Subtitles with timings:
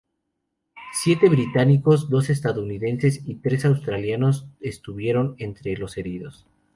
[0.93, 6.47] Siete británicos, dos estadounidenses y tres australianos estuvieron entre los heridos.